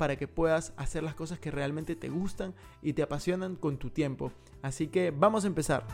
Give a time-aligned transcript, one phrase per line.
[0.00, 3.90] para que puedas hacer las cosas que realmente te gustan y te apasionan con tu
[3.90, 4.32] tiempo.
[4.62, 5.86] Así que vamos a empezar.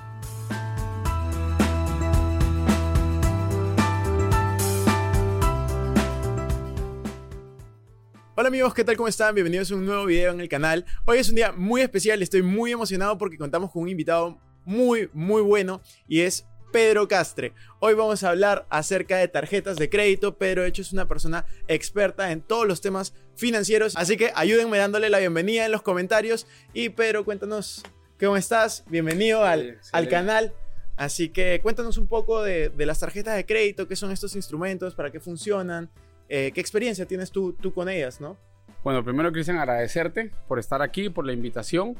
[8.36, 8.96] Hola amigos, ¿qué tal?
[8.96, 9.34] ¿Cómo están?
[9.34, 10.84] Bienvenidos a un nuevo video en el canal.
[11.04, 15.10] Hoy es un día muy especial, estoy muy emocionado porque contamos con un invitado muy,
[15.14, 17.52] muy bueno y es Pedro Castre.
[17.80, 20.36] Hoy vamos a hablar acerca de tarjetas de crédito.
[20.36, 23.96] Pedro, de hecho, es una persona experta en todos los temas financieros.
[23.96, 26.46] Así que ayúdenme dándole la bienvenida en los comentarios.
[26.72, 27.82] Y Pedro, cuéntanos
[28.18, 28.84] cómo estás.
[28.88, 30.52] Bienvenido al, al canal.
[30.96, 35.10] Así que cuéntanos un poco de, las tarjetas de crédito, qué son estos instrumentos, para
[35.10, 35.90] qué funcionan,
[36.28, 38.38] eh, qué experiencia tienes tú, tú con ellas, ¿no?
[38.82, 41.96] Bueno, primero Cristian, agradecerte por estar aquí, por la invitación.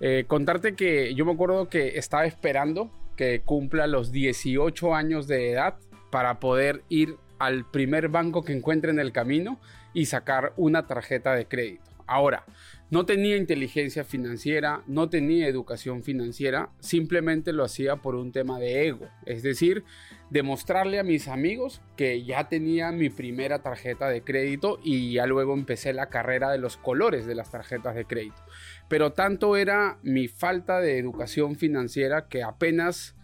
[0.00, 5.50] Eh, contarte que yo me acuerdo que estaba esperando que cumpla los 18 años de
[5.50, 5.74] edad
[6.10, 9.58] para poder ir al primer banco que encuentre en el camino
[9.92, 11.82] y sacar una tarjeta de crédito.
[12.08, 12.46] Ahora,
[12.90, 18.86] no tenía inteligencia financiera, no tenía educación financiera, simplemente lo hacía por un tema de
[18.86, 19.06] ego.
[19.26, 19.84] Es decir,
[20.30, 25.52] demostrarle a mis amigos que ya tenía mi primera tarjeta de crédito y ya luego
[25.52, 28.42] empecé la carrera de los colores de las tarjetas de crédito.
[28.88, 33.17] Pero tanto era mi falta de educación financiera que apenas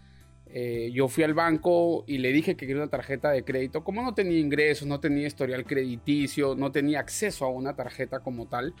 [0.57, 3.83] eh, yo fui al banco y le dije que quería una tarjeta de crédito.
[3.83, 8.47] Como no tenía ingresos, no tenía historial crediticio, no tenía acceso a una tarjeta como
[8.47, 8.73] tal,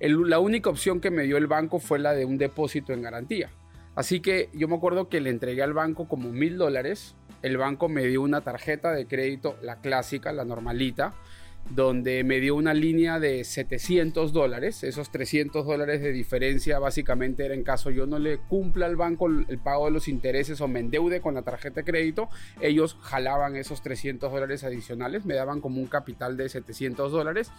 [0.00, 3.50] la única opción que me dio el banco fue la de un depósito en garantía.
[3.94, 7.14] Así que yo me acuerdo que le entregué al banco como mil dólares.
[7.42, 11.12] El banco me dio una tarjeta de crédito, la clásica, la normalita
[11.70, 14.82] donde me dio una línea de 700 dólares.
[14.84, 19.26] Esos 300 dólares de diferencia básicamente era en caso yo no le cumpla al banco
[19.26, 22.28] el pago de los intereses o me endeude con la tarjeta de crédito,
[22.60, 27.50] ellos jalaban esos 300 dólares adicionales, me daban como un capital de 700 dólares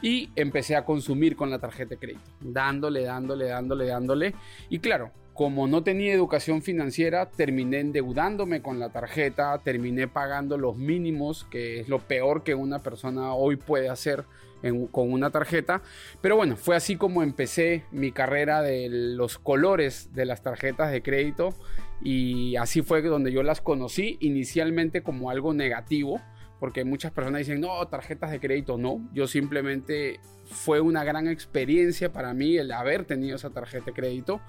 [0.00, 4.34] y empecé a consumir con la tarjeta de crédito, dándole, dándole, dándole, dándole.
[4.68, 10.76] Y claro, como no tenía educación financiera, terminé endeudándome con la tarjeta, terminé pagando los
[10.76, 14.24] mínimos, que es lo peor que una persona hoy puede hacer
[14.90, 15.82] con una tarjeta.
[16.20, 21.02] Pero bueno, fue así como empecé mi carrera de los colores de las tarjetas de
[21.02, 21.54] crédito
[22.02, 26.20] y así fue donde yo las conocí inicialmente como algo negativo
[26.62, 29.00] porque muchas personas dicen, no, tarjetas de crédito no.
[29.12, 30.20] Yo simplemente
[30.52, 34.40] fue una gran experiencia para mí el haber tenido esa tarjeta de crédito,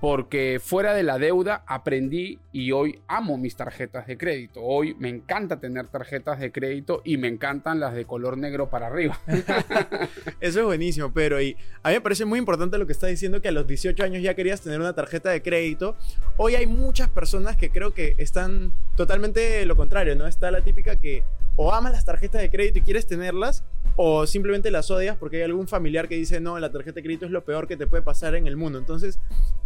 [0.00, 4.62] porque fuera de la deuda aprendí y hoy amo mis tarjetas de crédito.
[4.62, 8.86] Hoy me encanta tener tarjetas de crédito y me encantan las de color negro para
[8.86, 9.20] arriba.
[10.40, 13.42] Eso es buenísimo, pero y a mí me parece muy importante lo que estás diciendo,
[13.42, 15.96] que a los 18 años ya querías tener una tarjeta de crédito.
[16.36, 20.26] Hoy hay muchas personas que creo que están totalmente lo contrario, ¿no?
[20.26, 21.24] Está la típica que
[21.62, 23.64] o amas las tarjetas de crédito y quieres tenerlas,
[23.96, 27.26] o simplemente las odias porque hay algún familiar que dice, no, la tarjeta de crédito
[27.26, 28.78] es lo peor que te puede pasar en el mundo.
[28.78, 29.18] Entonces,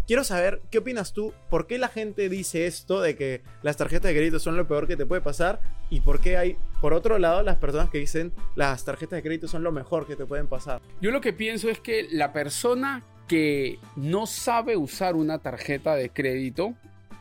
[0.04, 1.32] quiero saber, ¿qué opinas tú?
[1.48, 4.88] ¿Por qué la gente dice esto de que las tarjetas de crédito son lo peor
[4.88, 5.60] que te puede pasar?
[5.88, 9.46] ¿Y por qué hay, por otro lado, las personas que dicen las tarjetas de crédito
[9.46, 10.82] son lo mejor que te pueden pasar?
[11.00, 16.10] Yo lo que pienso es que la persona que no sabe usar una tarjeta de
[16.10, 16.74] crédito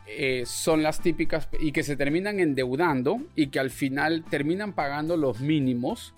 [0.05, 5.17] eh, son las típicas y que se terminan endeudando y que al final terminan pagando
[5.17, 6.13] los mínimos.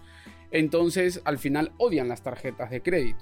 [0.51, 3.19] Entonces al final odian las tarjetas de crédito.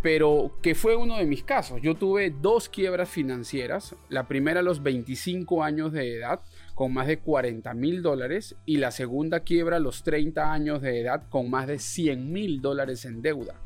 [0.00, 1.82] Pero que fue uno de mis casos.
[1.82, 3.96] Yo tuve dos quiebras financieras.
[4.08, 6.40] La primera a los 25 años de edad
[6.74, 11.00] con más de 40 mil dólares y la segunda quiebra a los 30 años de
[11.00, 13.60] edad con más de 100 mil dólares en deuda.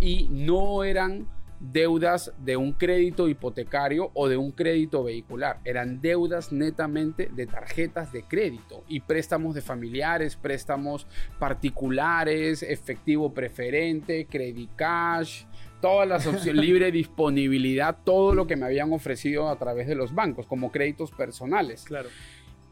[0.00, 1.26] Y no eran
[1.60, 5.58] deudas de un crédito hipotecario o de un crédito vehicular.
[5.64, 11.06] Eran deudas netamente de tarjetas de crédito y préstamos de familiares, préstamos
[11.38, 15.44] particulares, efectivo preferente, credit cash,
[15.80, 20.14] todas las opciones, libre disponibilidad, todo lo que me habían ofrecido a través de los
[20.14, 21.84] bancos como créditos personales.
[21.84, 22.08] Claro.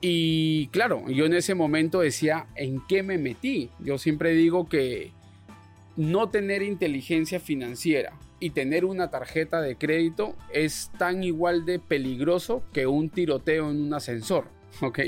[0.01, 3.71] Y claro, yo en ese momento decía, ¿en qué me metí?
[3.81, 5.11] Yo siempre digo que
[5.97, 12.63] no tener inteligencia financiera y tener una tarjeta de crédito es tan igual de peligroso
[12.73, 14.49] que un tiroteo en un ascensor,
[14.83, 15.01] ¿ok?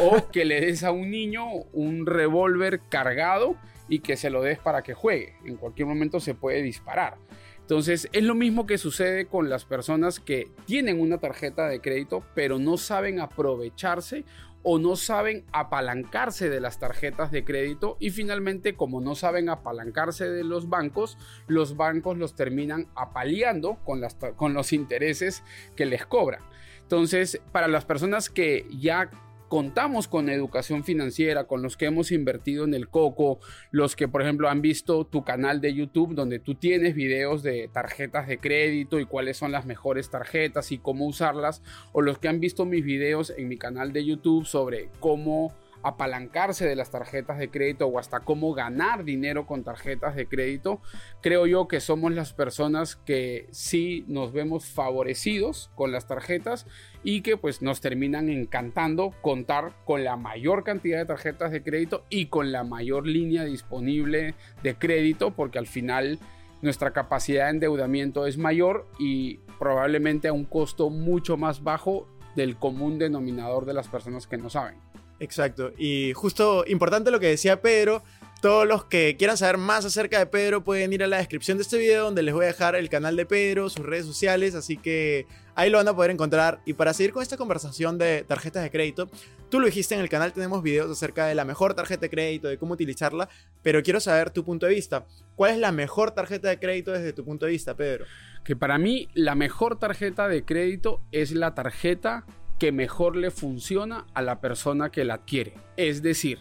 [0.00, 3.56] O que le des a un niño un revólver cargado
[3.88, 5.34] y que se lo des para que juegue.
[5.44, 7.18] En cualquier momento se puede disparar.
[7.60, 12.24] Entonces es lo mismo que sucede con las personas que tienen una tarjeta de crédito
[12.34, 14.24] pero no saben aprovecharse
[14.62, 20.28] o no saben apalancarse de las tarjetas de crédito y finalmente como no saben apalancarse
[20.28, 25.42] de los bancos, los bancos los terminan apaleando con, las, con los intereses
[25.76, 26.42] que les cobran.
[26.82, 29.10] Entonces, para las personas que ya
[29.52, 33.38] contamos con educación financiera, con los que hemos invertido en el coco,
[33.70, 37.68] los que por ejemplo han visto tu canal de YouTube donde tú tienes videos de
[37.70, 41.62] tarjetas de crédito y cuáles son las mejores tarjetas y cómo usarlas,
[41.92, 45.52] o los que han visto mis videos en mi canal de YouTube sobre cómo
[45.82, 50.80] apalancarse de las tarjetas de crédito o hasta cómo ganar dinero con tarjetas de crédito,
[51.20, 56.66] creo yo que somos las personas que sí nos vemos favorecidos con las tarjetas
[57.04, 62.04] y que pues nos terminan encantando contar con la mayor cantidad de tarjetas de crédito
[62.08, 66.18] y con la mayor línea disponible de crédito porque al final
[66.60, 72.06] nuestra capacidad de endeudamiento es mayor y probablemente a un costo mucho más bajo
[72.36, 74.76] del común denominador de las personas que no saben.
[75.18, 75.72] Exacto.
[75.76, 78.02] Y justo importante lo que decía Pedro.
[78.42, 81.62] Todos los que quieran saber más acerca de Pedro pueden ir a la descripción de
[81.62, 84.76] este video donde les voy a dejar el canal de Pedro, sus redes sociales, así
[84.76, 86.60] que ahí lo van a poder encontrar.
[86.66, 89.08] Y para seguir con esta conversación de tarjetas de crédito,
[89.48, 92.48] tú lo dijiste en el canal, tenemos videos acerca de la mejor tarjeta de crédito,
[92.48, 93.28] de cómo utilizarla,
[93.62, 95.06] pero quiero saber tu punto de vista.
[95.36, 98.06] ¿Cuál es la mejor tarjeta de crédito desde tu punto de vista, Pedro?
[98.44, 102.26] Que para mí la mejor tarjeta de crédito es la tarjeta
[102.58, 105.54] que mejor le funciona a la persona que la adquiere.
[105.76, 106.40] Es decir,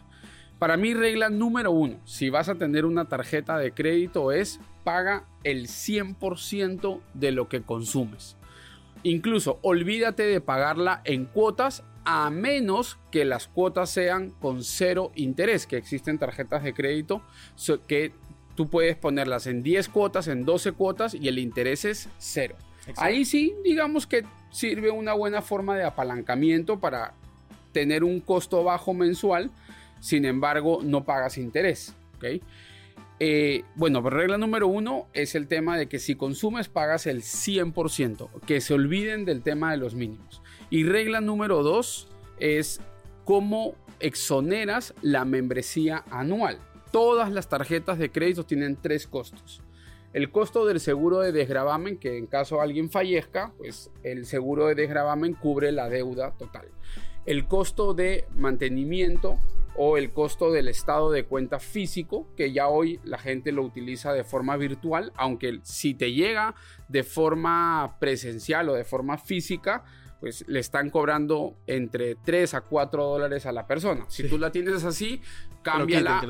[0.62, 5.26] para mí regla número uno, si vas a tener una tarjeta de crédito es paga
[5.44, 8.38] el 100% de lo que consumes.
[9.02, 15.66] Incluso olvídate de pagarla en cuotas a menos que las cuotas sean con cero interés,
[15.66, 17.24] que existen tarjetas de crédito
[17.88, 18.12] que
[18.54, 22.56] tú puedes ponerlas en 10 cuotas, en 12 cuotas y el interés es cero.
[22.98, 27.16] Ahí sí, digamos que sirve una buena forma de apalancamiento para
[27.72, 29.50] tener un costo bajo mensual,
[30.02, 31.96] sin embargo no pagas interés.
[33.20, 37.22] Eh, bueno, pero regla número uno es el tema de que si consumes pagas el
[37.22, 40.42] 100%, que se olviden del tema de los mínimos.
[40.70, 42.08] Y regla número dos
[42.40, 42.82] es
[43.24, 46.58] cómo exoneras la membresía anual.
[46.92, 49.62] Todas las tarjetas de crédito tienen tres costos.
[50.14, 54.76] El costo del seguro de desgravamen, que en caso alguien fallezca, pues el seguro de
[54.76, 56.68] desgravamen cubre la deuda total.
[57.26, 59.40] El costo de mantenimiento
[59.76, 64.14] o el costo del estado de cuenta físico, que ya hoy la gente lo utiliza
[64.14, 66.56] de forma virtual, aunque si te llega
[66.88, 69.84] de forma presencial o de forma física,
[70.20, 74.06] pues le están cobrando entre 3 a 4 dólares a la persona.
[74.08, 75.20] Si tú la tienes así,
[75.64, 76.22] cámbiala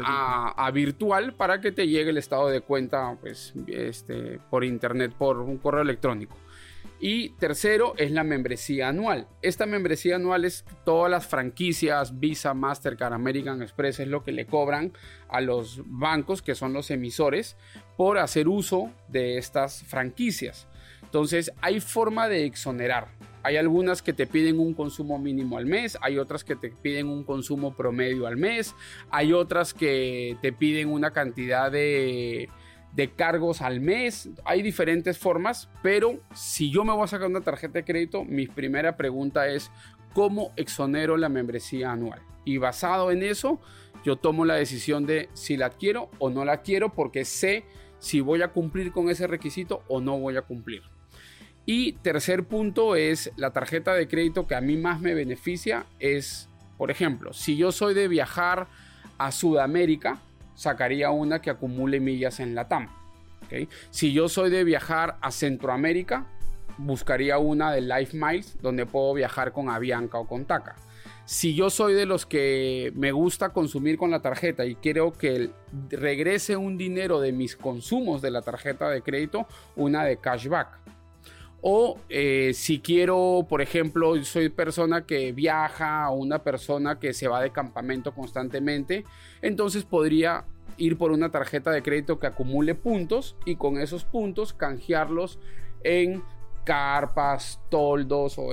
[0.56, 5.40] a, virtual para que te llegue el estado de cuenta pues, este, por internet, por
[5.40, 6.38] un correo electrónico.
[7.04, 9.28] Y tercero es la membresía anual.
[9.42, 14.46] Esta membresía anual es todas las franquicias, Visa, Mastercard, American Express, es lo que le
[14.46, 14.94] cobran
[15.28, 17.58] a los bancos, que son los emisores,
[17.98, 20.68] por hacer uso de estas franquicias.
[21.02, 23.08] Entonces hay forma de exonerar.
[23.42, 27.08] Hay algunas que te piden un consumo mínimo al mes, hay otras que te piden
[27.08, 28.76] un consumo promedio al mes,
[29.10, 32.48] hay otras que te piden una cantidad de,
[33.16, 34.30] cargos al mes.
[34.46, 38.48] Hay diferentes formas, pero si yo me voy a sacar una tarjeta de crédito, mi
[38.48, 39.72] primera pregunta es
[40.14, 42.22] cómo exonero la membresía anual.
[42.44, 43.60] Y basado en eso,
[44.04, 47.66] yo tomo la decisión de si la quiero o no la quiero porque sé
[48.00, 50.82] si voy a cumplir con ese requisito o no voy a cumplir.
[51.66, 56.50] Y tercer punto es la tarjeta de crédito que a mí más me beneficia es,
[56.78, 58.68] por ejemplo, si yo soy de viajar
[59.20, 60.20] a Sudamérica,
[60.56, 62.88] sacaría una que acumule millas en la TAM.
[63.90, 66.26] Si yo soy de viajar a Centroamérica,
[66.78, 70.76] buscaría una de Life Miles donde puedo viajar con Avianca o con TACA.
[71.26, 75.52] Si yo soy de los que me gusta consumir con la tarjeta y quiero que
[75.90, 80.80] regrese un dinero de mis consumos de la tarjeta de crédito, una de cashback.
[81.62, 87.28] O eh, si quiero, por ejemplo, soy persona que viaja o una persona que se
[87.28, 89.06] va de campamento constantemente,
[89.42, 90.46] entonces podría
[90.78, 95.40] ir por una tarjeta de crédito que acumule puntos y con esos puntos canjearlos
[95.84, 96.24] en
[96.64, 98.50] carpas, toldos o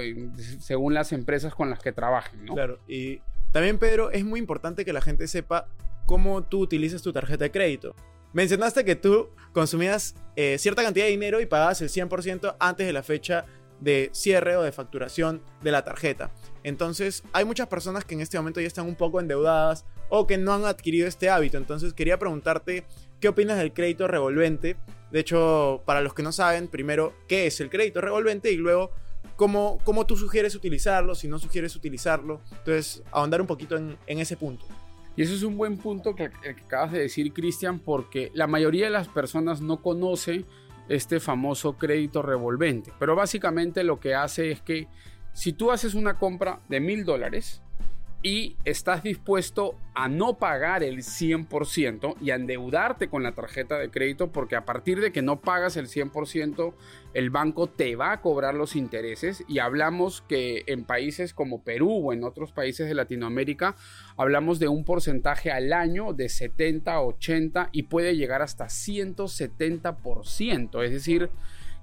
[0.58, 2.46] según las empresas con las que trabajen.
[2.46, 3.20] Claro, y
[3.52, 5.68] también Pedro, es muy importante que la gente sepa
[6.06, 7.94] cómo tú utilizas tu tarjeta de crédito.
[8.32, 12.92] Mencionaste que tú consumías eh, cierta cantidad de dinero y pagabas el 100% antes de
[12.92, 13.46] la fecha
[13.80, 16.32] de cierre o de facturación de la tarjeta.
[16.64, 20.38] Entonces, hay muchas personas que en este momento ya están un poco endeudadas o que
[20.38, 21.56] no han adquirido este hábito.
[21.56, 22.84] Entonces quería preguntarte,
[23.20, 24.76] ¿qué opinas del crédito revolvente?
[25.10, 28.52] De hecho, para los que no saben, primero, ¿qué es el crédito revolvente?
[28.52, 28.90] Y luego,
[29.36, 31.14] ¿cómo, cómo tú sugieres utilizarlo?
[31.14, 32.40] Si no sugieres utilizarlo.
[32.50, 34.66] Entonces, ahondar un poquito en, ese punto.
[35.18, 38.84] Y eso es un buen punto que, que acabas de decir, Cristian, porque la mayoría
[38.84, 40.44] de las personas no conoce
[40.88, 42.92] este famoso crédito revolvente.
[43.00, 44.86] Pero básicamente lo que hace es que
[45.32, 47.62] si tú haces una compra de mil dólares,
[48.22, 53.90] y estás dispuesto a no pagar el 100% y a endeudarte con la tarjeta de
[53.90, 56.74] crédito porque a partir de que no pagas el 100%
[57.14, 59.42] el banco te va a cobrar los intereses.
[59.48, 63.76] Y hablamos que en países como Perú o en otros países de Latinoamérica
[64.16, 70.90] hablamos de un porcentaje al año de 70, 80 y puede llegar hasta 170%, es
[70.90, 71.30] decir,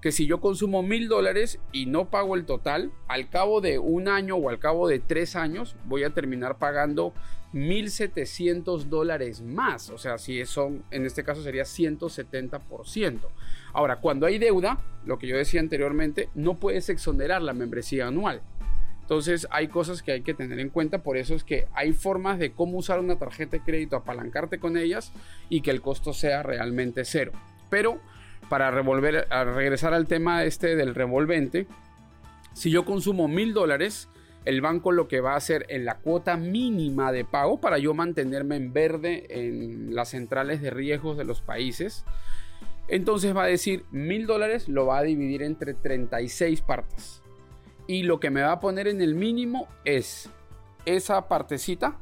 [0.06, 4.08] que si yo consumo mil dólares y no pago el total, al cabo de un
[4.08, 7.12] año o al cabo de tres años voy a terminar pagando
[7.54, 9.90] 1.700 dólares más.
[9.90, 13.20] O sea, si son, en este caso sería 170%.
[13.74, 18.44] Ahora, cuando hay deuda, lo que yo decía anteriormente, no puedes exonerar la membresía anual.
[19.02, 22.38] Entonces hay cosas que hay que tener en cuenta, por eso es que hay formas
[22.38, 25.12] de cómo usar una tarjeta de crédito, apalancarte con ellas
[25.50, 27.32] y que el costo sea realmente cero.
[27.72, 28.00] Pero
[28.50, 31.68] para revolver, a regresar al tema este del revolvente,
[32.54, 34.10] si yo consumo mil dólares,
[34.46, 37.94] el banco lo que va a hacer en la cuota mínima de pago para yo
[37.94, 42.06] mantenerme en verde en las centrales de riesgos de los países,
[42.88, 47.22] entonces va a decir mil dólares lo va a dividir entre 36 partes.
[47.88, 50.30] Y lo que me va a poner en el mínimo es
[50.86, 52.00] esa partecita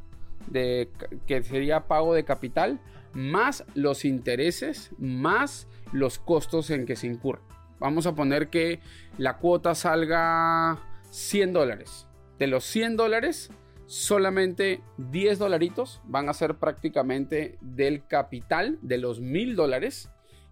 [0.48, 0.90] de
[1.28, 2.80] que sería pago de capital
[3.14, 7.42] más los intereses más los costos en que se incurre.
[7.80, 8.80] Vamos a poner que
[9.18, 10.80] la cuota salga
[11.12, 12.08] 100 dólares.
[12.40, 13.52] De los 100 dólares,
[13.86, 20.10] solamente 10 dolaritos van a ser prácticamente del capital de los 1000 dólares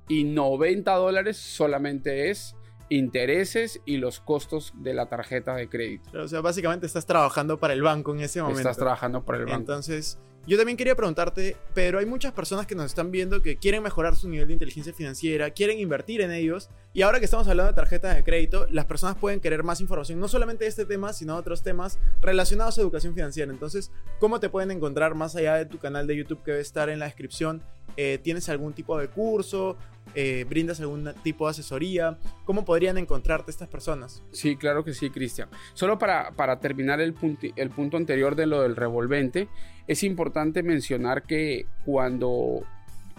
[0.08, 2.56] y 90 dólares solamente es
[2.92, 6.22] intereses y los costos de la tarjeta de crédito.
[6.22, 8.60] O sea, básicamente estás trabajando para el banco en ese momento.
[8.60, 9.58] Estás trabajando para el banco.
[9.60, 13.84] Entonces, yo también quería preguntarte, pero hay muchas personas que nos están viendo que quieren
[13.84, 17.72] mejorar su nivel de inteligencia financiera, quieren invertir en ellos, y ahora que estamos hablando
[17.72, 21.14] de tarjetas de crédito, las personas pueden querer más información, no solamente de este tema,
[21.14, 23.52] sino de otros temas relacionados a educación financiera.
[23.52, 26.90] Entonces, ¿cómo te pueden encontrar más allá de tu canal de YouTube que debe estar
[26.90, 27.64] en la descripción?
[27.96, 29.78] Eh, ¿Tienes algún tipo de curso?
[30.16, 32.18] Eh, ¿Brindas algún tipo de asesoría?
[32.46, 34.24] ¿Cómo podrían encontrarte estas personas?
[34.32, 35.50] Sí, claro que sí, Cristian.
[35.74, 37.16] Solo para, para terminar el,
[37.56, 39.48] el punto anterior de lo del revolvente,
[39.92, 42.64] es importante mencionar que cuando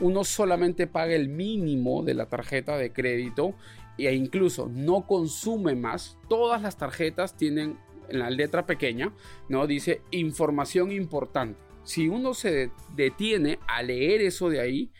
[0.00, 3.55] uno solamente paga el mínimo de la tarjeta de crédito
[3.99, 9.12] e incluso no consume más, todas las tarjetas tienen en la letra pequeña,
[9.50, 9.67] ¿no?
[9.67, 11.61] Dice información importante.
[11.85, 14.91] Si uno se detiene a leer eso de ahí,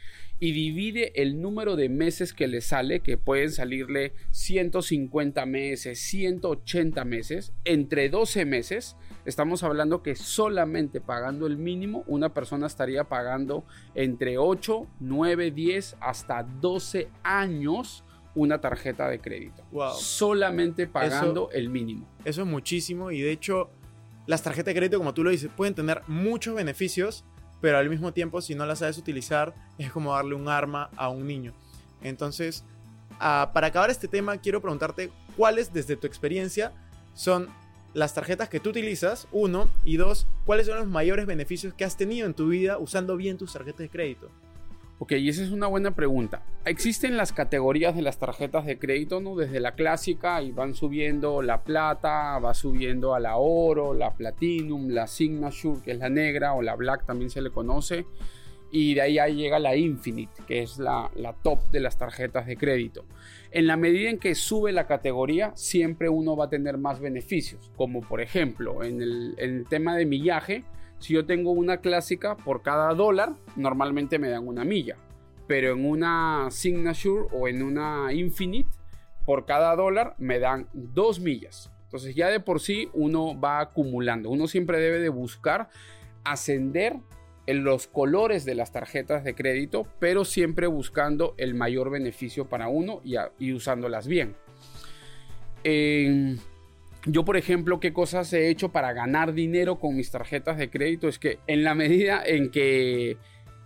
[0.43, 7.05] y divide el número de meses que le sale, que pueden salirle 150 meses, 180
[7.05, 13.65] meses, entre 12 meses, estamos hablando que solamente pagando el mínimo, una persona estaría pagando
[13.95, 18.03] entre 8, 9, 10 hasta 12 años
[18.35, 19.63] una tarjeta de crédito.
[19.93, 22.09] Solamente pagando el mínimo.
[22.25, 23.71] Eso es muchísimo y de hecho
[24.27, 27.25] las tarjetas de crédito, como tú lo dices, pueden tener muchos beneficios
[27.62, 31.09] pero al mismo tiempo si no la sabes utilizar es como darle un arma a
[31.09, 31.54] un niño.
[32.02, 32.64] Entonces,
[33.21, 36.73] ah, para acabar este tema, quiero preguntarte cuáles desde tu experiencia
[37.14, 37.49] son
[37.95, 41.97] las tarjetas que tú utilizas, uno, y dos, cuáles son los mayores beneficios que has
[41.97, 44.31] tenido en tu vida usando bien tus tarjetas de crédito.
[44.99, 46.43] Ok, y esa es una buena pregunta.
[46.65, 49.35] Existen las categorías de las tarjetas de crédito, ¿no?
[49.35, 54.91] Desde la clásica y van subiendo la plata, va subiendo a la oro, la platinum,
[54.91, 58.07] la signature, que es la negra, o la black también se le conoce.
[58.71, 62.47] Y de ahí, ahí llega la infinite, que es la, la top de las tarjetas
[62.47, 63.05] de crédito.
[63.51, 67.71] En la medida en que sube la categoría, siempre uno va a tener más beneficios.
[67.77, 70.65] Como por ejemplo, en el, en el tema de millaje,
[71.02, 74.97] si yo tengo una clásica, por cada dólar, normalmente me dan una milla.
[75.47, 78.71] Pero en una Signature o en una Infinite,
[79.26, 81.71] por cada dólar me dan dos millas.
[81.85, 84.30] Entonces ya de por sí uno va acumulando.
[84.30, 85.68] Uno siempre debe de buscar
[86.25, 86.97] ascender
[87.47, 92.68] en los colores de las tarjetas de crédito, pero siempre buscando el mayor beneficio para
[92.68, 94.37] uno y, usándolas bien.
[95.64, 96.40] En
[97.04, 101.09] yo, por ejemplo, qué cosas he hecho para ganar dinero con mis tarjetas de crédito
[101.09, 103.16] es que en la medida en que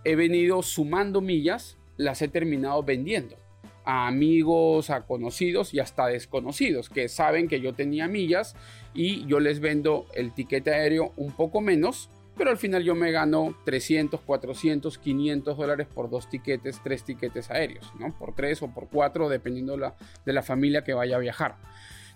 [0.03, 3.37] he venido sumando millas, las he terminado vendiendo
[3.85, 8.55] a amigos, a conocidos y hasta desconocidos que saben que yo tenía millas
[8.93, 13.11] y yo les vendo el tiquete aéreo un poco menos, pero al final yo me
[13.11, 18.13] gano 300, 400, 500 dólares por dos tiquetes, tres tiquetes aéreos, ¿no?
[18.17, 21.55] Por tres o por cuatro, dependiendo de la, de la familia que vaya a viajar.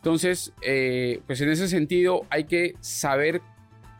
[0.01, 3.43] Entonces, eh, pues en ese sentido hay que saber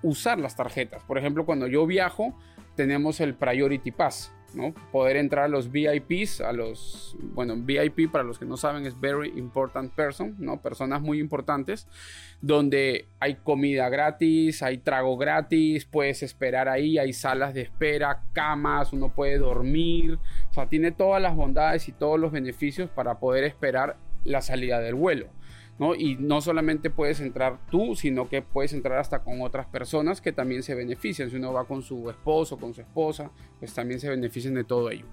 [0.01, 1.03] usar las tarjetas.
[1.03, 2.35] Por ejemplo, cuando yo viajo,
[2.75, 4.33] tenemos el Priority Pass.
[4.55, 4.73] ¿no?
[4.91, 8.99] Poder entrar a los VIPs, a los, bueno, VIP para los que no saben es
[8.99, 10.61] Very Important Person, ¿no?
[10.61, 11.87] Personas muy importantes,
[12.41, 18.91] donde hay comida gratis, hay trago gratis, puedes esperar ahí, hay salas de espera, camas,
[18.91, 23.43] uno puede dormir, o sea, tiene todas las bondades y todos los beneficios para poder
[23.43, 25.27] esperar la salida del vuelo.
[25.97, 30.31] Y no solamente puedes entrar tú, sino que puedes entrar hasta con otras personas que
[30.31, 31.31] también se benefician.
[31.31, 34.91] Si uno va con su esposo, con su esposa, pues también se benefician de todo
[34.91, 35.05] ello.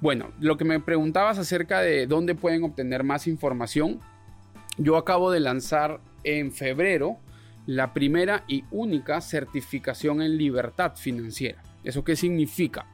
[0.00, 3.98] Bueno, lo que me preguntabas acerca de dónde pueden obtener más información,
[4.78, 7.18] yo acabo de lanzar en febrero
[7.66, 11.60] la primera y única certificación en libertad financiera.
[11.82, 12.86] ¿Eso qué significa?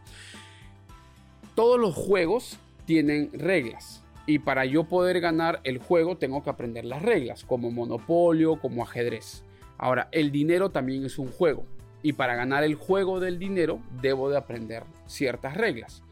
[1.54, 6.84] Todos los juegos tienen reglas y para yo poder ganar el juego tengo que aprender
[6.84, 9.44] las reglas, como monopolio, como ajedrez.
[9.78, 11.64] Ahora, el dinero también es un juego.
[12.02, 16.02] Y para ganar el juego del dinero debo de aprender ciertas reglas.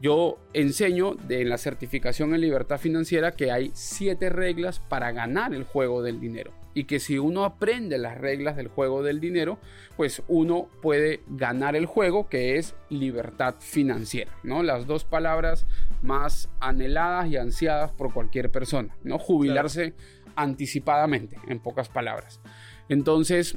[0.00, 5.64] Yo enseño en la certificación en libertad financiera que hay siete reglas para ganar el
[5.64, 9.58] juego del dinero y que si uno aprende las reglas del juego del dinero,
[9.96, 14.62] pues uno puede ganar el juego que es libertad financiera, ¿no?
[14.62, 15.66] Las dos palabras
[16.02, 19.18] más anheladas y ansiadas por cualquier persona, ¿no?
[19.18, 19.94] Jubilarse
[20.36, 22.40] anticipadamente, en pocas palabras.
[22.88, 23.56] Entonces,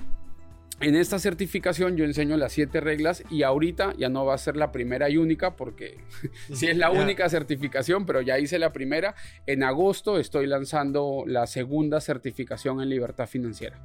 [0.82, 4.58] en esta certificación yo enseño las siete reglas y ahorita ya no va a ser
[4.58, 6.00] la primera y única porque
[6.54, 9.16] sí es la única certificación, pero ya hice la primera.
[9.46, 13.80] En agosto estoy lanzando la segunda certificación en libertad financiera.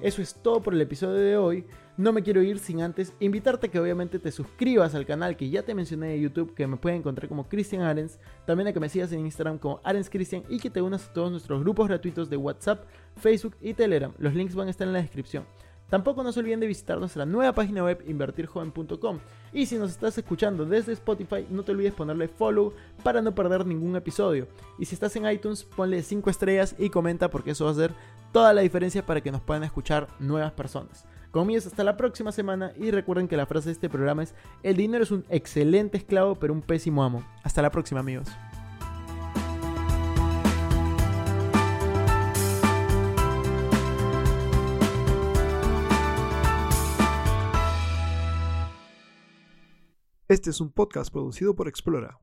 [0.00, 1.66] Eso es todo por el episodio de hoy.
[2.00, 5.64] No me quiero ir sin antes invitarte que obviamente te suscribas al canal que ya
[5.64, 8.88] te mencioné de YouTube, que me pueden encontrar como Cristian Arens, también a que me
[8.88, 12.30] sigas en Instagram como Arens Cristian y que te unas a todos nuestros grupos gratuitos
[12.30, 12.86] de WhatsApp,
[13.16, 14.14] Facebook y Telegram.
[14.16, 15.44] Los links van a estar en la descripción.
[15.90, 19.18] Tampoco no se olviden de visitar nuestra nueva página web invertirjoven.com.
[19.52, 23.66] Y si nos estás escuchando desde Spotify, no te olvides ponerle follow para no perder
[23.66, 24.48] ningún episodio.
[24.78, 27.92] Y si estás en iTunes, ponle 5 estrellas y comenta porque eso va a hacer
[28.32, 31.04] toda la diferencia para que nos puedan escuchar nuevas personas.
[31.30, 34.76] Conmigo hasta la próxima semana y recuerden que la frase de este programa es, el
[34.76, 37.24] dinero es un excelente esclavo pero un pésimo amo.
[37.44, 38.28] Hasta la próxima amigos.
[50.26, 52.20] Este es un podcast producido por Explora.